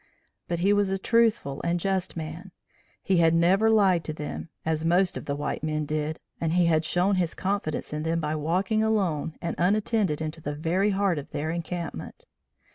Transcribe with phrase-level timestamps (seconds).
[0.47, 2.51] But he was a truthful and just man.
[3.03, 6.65] He had never lied to them, as most of the white men did, and he
[6.65, 11.19] had shown his confidence in them by walking alone and unattended into the very heart
[11.19, 12.25] of their encampment.